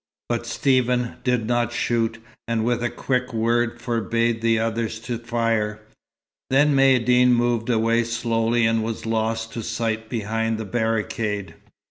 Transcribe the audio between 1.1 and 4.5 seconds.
did not shoot, and with a quick word forbade